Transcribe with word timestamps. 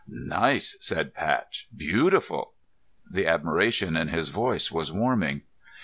"Nice!" 0.07 0.77
said 0.79 1.13
Pat. 1.13 1.59
"Beautiful!" 1.77 2.53
The 3.11 3.27
admiration 3.27 3.95
in 3.95 4.07
his 4.07 4.29
voice 4.29 4.71
was 4.71 4.91
warming. 4.91 5.43